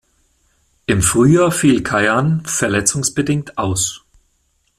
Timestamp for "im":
0.87-1.03